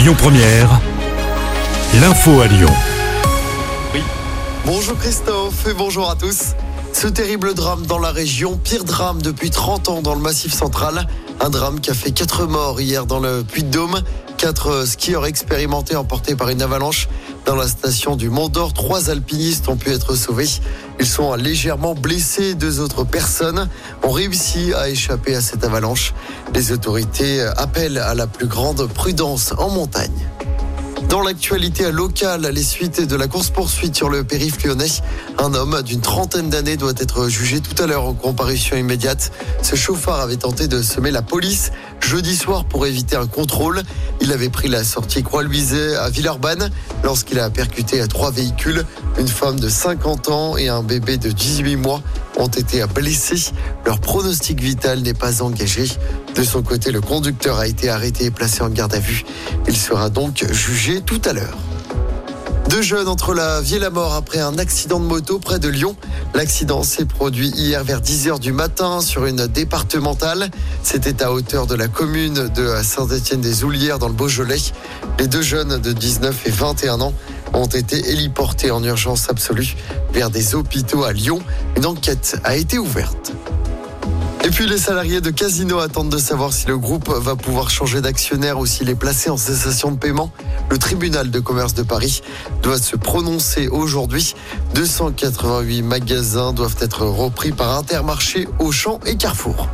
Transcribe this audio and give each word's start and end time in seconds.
Lyon 0.00 0.14
Première, 0.16 0.80
l'info 2.00 2.40
à 2.40 2.46
Lyon. 2.46 2.70
Bonjour 4.64 4.96
Christophe 4.96 5.66
et 5.66 5.74
bonjour 5.74 6.08
à 6.08 6.16
tous. 6.16 6.54
Ce 6.94 7.06
terrible 7.06 7.52
drame 7.52 7.84
dans 7.84 7.98
la 7.98 8.10
région, 8.10 8.56
pire 8.56 8.84
drame 8.84 9.20
depuis 9.20 9.50
30 9.50 9.90
ans 9.90 10.00
dans 10.00 10.14
le 10.14 10.22
Massif 10.22 10.54
central. 10.54 11.06
Un 11.38 11.50
drame 11.50 11.80
qui 11.80 11.90
a 11.90 11.94
fait 11.94 12.12
4 12.12 12.46
morts 12.46 12.80
hier 12.80 13.04
dans 13.04 13.20
le 13.20 13.42
Puy-de-Dôme. 13.42 14.00
4 14.40 14.86
skieurs 14.86 15.26
expérimentés 15.26 15.96
emportés 15.96 16.34
par 16.34 16.48
une 16.48 16.62
avalanche 16.62 17.10
dans 17.44 17.56
la 17.56 17.68
station 17.68 18.16
du 18.16 18.30
Mont 18.30 18.48
d'Or. 18.48 18.72
Trois 18.72 19.10
alpinistes 19.10 19.68
ont 19.68 19.76
pu 19.76 19.90
être 19.90 20.14
sauvés. 20.14 20.48
Ils 20.98 21.06
sont 21.06 21.34
légèrement 21.34 21.94
blessés. 21.94 22.54
Deux 22.54 22.80
autres 22.80 23.04
personnes 23.04 23.68
ont 24.02 24.10
réussi 24.10 24.72
à 24.72 24.88
échapper 24.88 25.34
à 25.34 25.42
cette 25.42 25.62
avalanche. 25.62 26.14
Les 26.54 26.72
autorités 26.72 27.42
appellent 27.58 27.98
à 27.98 28.14
la 28.14 28.26
plus 28.26 28.46
grande 28.46 28.86
prudence 28.86 29.52
en 29.58 29.68
montagne. 29.68 30.30
Dans 31.10 31.22
l'actualité 31.22 31.90
locale, 31.90 32.42
les 32.52 32.62
suites 32.62 33.06
de 33.06 33.16
la 33.16 33.26
course-poursuite 33.26 33.96
sur 33.96 34.08
le 34.08 34.22
périph' 34.22 34.62
lyonnais, 34.62 34.86
un 35.38 35.52
homme 35.54 35.82
d'une 35.82 36.00
trentaine 36.00 36.50
d'années 36.50 36.76
doit 36.76 36.92
être 36.96 37.28
jugé 37.28 37.60
tout 37.60 37.82
à 37.82 37.86
l'heure 37.86 38.04
en 38.04 38.14
comparution 38.14 38.76
immédiate. 38.76 39.32
Ce 39.60 39.76
chauffeur 39.76 40.14
avait 40.20 40.36
tenté 40.36 40.68
de 40.68 40.82
semer 40.82 41.10
la 41.10 41.22
police 41.22 41.72
jeudi 42.10 42.34
soir 42.34 42.64
pour 42.64 42.86
éviter 42.86 43.14
un 43.14 43.28
contrôle. 43.28 43.82
Il 44.20 44.32
avait 44.32 44.48
pris 44.48 44.66
la 44.66 44.82
sortie 44.82 45.22
Croix-Louisée 45.22 45.94
à 45.94 46.10
Villeurbanne 46.10 46.68
lorsqu'il 47.04 47.38
a 47.38 47.48
percuté 47.50 48.04
trois 48.08 48.32
véhicules. 48.32 48.84
Une 49.16 49.28
femme 49.28 49.60
de 49.60 49.68
50 49.68 50.28
ans 50.28 50.56
et 50.56 50.68
un 50.68 50.82
bébé 50.82 51.18
de 51.18 51.30
18 51.30 51.76
mois 51.76 52.02
ont 52.36 52.48
été 52.48 52.84
blessés. 52.92 53.52
Leur 53.86 54.00
pronostic 54.00 54.60
vital 54.60 55.02
n'est 55.02 55.14
pas 55.14 55.40
engagé. 55.40 55.84
De 56.34 56.42
son 56.42 56.62
côté, 56.62 56.90
le 56.90 57.00
conducteur 57.00 57.60
a 57.60 57.68
été 57.68 57.88
arrêté 57.88 58.24
et 58.24 58.30
placé 58.32 58.62
en 58.62 58.70
garde 58.70 58.94
à 58.94 58.98
vue. 58.98 59.24
Il 59.68 59.76
sera 59.76 60.10
donc 60.10 60.44
jugé 60.50 61.02
tout 61.02 61.22
à 61.24 61.32
l'heure. 61.32 61.58
Deux 62.70 62.82
jeunes 62.82 63.08
entre 63.08 63.34
la 63.34 63.60
vie 63.60 63.74
et 63.74 63.78
la 63.80 63.90
mort 63.90 64.14
après 64.14 64.38
un 64.38 64.56
accident 64.56 65.00
de 65.00 65.04
moto 65.04 65.40
près 65.40 65.58
de 65.58 65.66
Lyon. 65.66 65.96
L'accident 66.34 66.84
s'est 66.84 67.04
produit 67.04 67.48
hier 67.48 67.82
vers 67.82 68.00
10h 68.00 68.38
du 68.38 68.52
matin 68.52 69.00
sur 69.00 69.26
une 69.26 69.48
départementale. 69.48 70.50
C'était 70.84 71.20
à 71.24 71.32
hauteur 71.32 71.66
de 71.66 71.74
la 71.74 71.88
commune 71.88 72.46
de 72.54 72.72
Saint-Étienne-des-Oulières 72.80 73.98
dans 73.98 74.06
le 74.06 74.14
Beaujolais. 74.14 74.60
Les 75.18 75.26
deux 75.26 75.42
jeunes 75.42 75.78
de 75.78 75.92
19 75.92 76.46
et 76.46 76.50
21 76.50 77.00
ans 77.00 77.12
ont 77.54 77.66
été 77.66 78.08
héliportés 78.08 78.70
en 78.70 78.84
urgence 78.84 79.28
absolue 79.28 79.74
vers 80.12 80.30
des 80.30 80.54
hôpitaux 80.54 81.02
à 81.02 81.12
Lyon. 81.12 81.40
Une 81.76 81.86
enquête 81.86 82.40
a 82.44 82.54
été 82.54 82.78
ouverte. 82.78 83.32
Et 84.42 84.48
puis 84.48 84.66
les 84.66 84.78
salariés 84.78 85.20
de 85.20 85.30
Casino 85.30 85.80
attendent 85.80 86.08
de 86.08 86.18
savoir 86.18 86.52
si 86.52 86.66
le 86.66 86.78
groupe 86.78 87.10
va 87.10 87.36
pouvoir 87.36 87.68
changer 87.68 88.00
d'actionnaire 88.00 88.58
ou 88.58 88.64
s'il 88.64 88.88
est 88.88 88.94
placé 88.94 89.28
en 89.28 89.36
cessation 89.36 89.90
de 89.90 89.98
paiement. 89.98 90.32
Le 90.70 90.78
tribunal 90.78 91.30
de 91.30 91.40
commerce 91.40 91.74
de 91.74 91.82
Paris 91.82 92.22
doit 92.62 92.78
se 92.78 92.96
prononcer 92.96 93.68
aujourd'hui. 93.68 94.34
288 94.74 95.82
magasins 95.82 96.52
doivent 96.54 96.76
être 96.80 97.04
repris 97.04 97.52
par 97.52 97.76
Intermarché, 97.76 98.48
Auchan 98.58 98.98
et 99.04 99.16
Carrefour. 99.16 99.68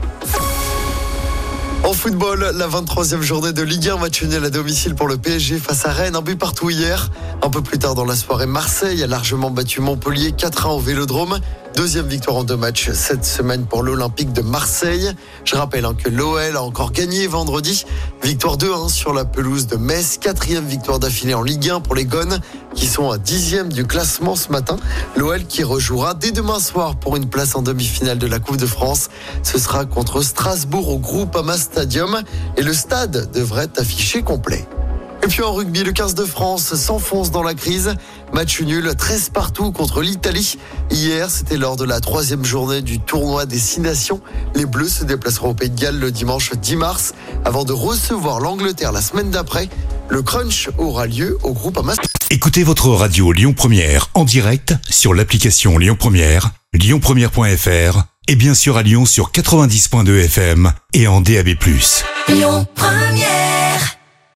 En 1.84 1.92
football, 1.92 2.50
la 2.56 2.66
23e 2.66 3.20
journée 3.20 3.52
de 3.52 3.62
Ligue 3.62 3.88
1 3.88 3.98
match 3.98 4.24
nul 4.24 4.44
à 4.44 4.50
domicile 4.50 4.96
pour 4.96 5.06
le 5.06 5.16
PSG 5.16 5.58
face 5.58 5.86
à 5.86 5.92
Rennes, 5.92 6.16
un 6.16 6.22
but 6.22 6.36
partout 6.36 6.68
hier. 6.68 7.12
Un 7.42 7.50
peu 7.50 7.62
plus 7.62 7.78
tard 7.78 7.94
dans 7.94 8.04
la 8.04 8.16
soirée, 8.16 8.46
Marseille 8.46 9.04
a 9.04 9.06
largement 9.06 9.50
battu 9.50 9.80
Montpellier 9.80 10.32
4-1 10.32 10.70
au 10.70 10.80
Vélodrome. 10.80 11.38
Deuxième 11.76 12.06
victoire 12.06 12.38
en 12.38 12.44
deux 12.44 12.56
matchs 12.56 12.92
cette 12.92 13.26
semaine 13.26 13.66
pour 13.66 13.82
l'Olympique 13.82 14.32
de 14.32 14.40
Marseille. 14.40 15.12
Je 15.44 15.56
rappelle 15.56 15.84
hein, 15.84 15.94
que 15.94 16.08
l'OL 16.08 16.56
a 16.56 16.62
encore 16.62 16.90
gagné 16.90 17.26
vendredi. 17.26 17.84
Victoire 18.22 18.56
2-1 18.56 18.88
sur 18.88 19.12
la 19.12 19.26
pelouse 19.26 19.66
de 19.66 19.76
Metz. 19.76 20.16
Quatrième 20.16 20.64
victoire 20.64 20.98
d'affilée 20.98 21.34
en 21.34 21.42
Ligue 21.42 21.68
1 21.68 21.80
pour 21.80 21.94
les 21.94 22.06
Gones 22.06 22.40
qui 22.74 22.86
sont 22.86 23.10
à 23.10 23.18
dixième 23.18 23.70
du 23.70 23.86
classement 23.86 24.36
ce 24.36 24.50
matin. 24.50 24.78
L'OL 25.16 25.44
qui 25.44 25.64
rejouera 25.64 26.14
dès 26.14 26.32
demain 26.32 26.60
soir 26.60 26.96
pour 26.96 27.14
une 27.14 27.28
place 27.28 27.54
en 27.54 27.60
demi-finale 27.60 28.16
de 28.16 28.26
la 28.26 28.38
Coupe 28.38 28.56
de 28.56 28.66
France. 28.66 29.10
Ce 29.42 29.58
sera 29.58 29.84
contre 29.84 30.22
Strasbourg 30.22 30.88
au 30.88 30.98
Groupama 30.98 31.58
Stadium 31.58 32.22
et 32.56 32.62
le 32.62 32.72
stade 32.72 33.30
devrait 33.32 33.68
affiché 33.76 34.22
complet. 34.22 34.66
Et 35.26 35.28
puis 35.28 35.42
en 35.42 35.52
rugby, 35.52 35.82
le 35.82 35.90
15 35.90 36.14
de 36.14 36.24
France 36.24 36.76
s'enfonce 36.76 37.32
dans 37.32 37.42
la 37.42 37.54
crise. 37.54 37.96
Match 38.32 38.60
nul, 38.60 38.94
13 38.96 39.30
partout 39.30 39.72
contre 39.72 40.00
l'Italie. 40.00 40.56
Hier, 40.92 41.28
c'était 41.30 41.56
lors 41.56 41.74
de 41.74 41.84
la 41.84 41.98
troisième 41.98 42.44
journée 42.44 42.80
du 42.80 43.00
tournoi 43.00 43.44
des 43.44 43.58
Six 43.58 43.80
Nations. 43.80 44.20
Les 44.54 44.66
Bleus 44.66 44.88
se 44.88 45.04
déplaceront 45.04 45.48
au 45.48 45.54
Pays 45.54 45.70
de 45.70 45.80
Galles 45.80 45.98
le 45.98 46.12
dimanche 46.12 46.52
10 46.52 46.76
mars 46.76 47.12
avant 47.44 47.64
de 47.64 47.72
recevoir 47.72 48.38
l'Angleterre 48.38 48.92
la 48.92 49.00
semaine 49.00 49.30
d'après. 49.30 49.68
Le 50.08 50.22
crunch 50.22 50.70
aura 50.78 51.08
lieu 51.08 51.36
au 51.42 51.52
groupe 51.52 51.76
Amas. 51.76 51.96
Écoutez 52.30 52.62
votre 52.62 52.90
radio 52.90 53.32
Lyon 53.32 53.52
Première 53.52 54.10
en 54.14 54.22
direct 54.22 54.74
sur 54.88 55.12
l'application 55.12 55.76
Lyon 55.76 55.96
Première, 55.98 56.52
lyonpremière.fr 56.72 58.04
et 58.28 58.36
bien 58.36 58.54
sûr 58.54 58.76
à 58.76 58.84
Lyon 58.84 59.04
sur 59.06 59.32
90.2 59.32 60.24
FM 60.26 60.72
et 60.92 61.08
en 61.08 61.20
DAB+. 61.20 61.48
Lyon 62.28 62.64
Première 62.76 63.96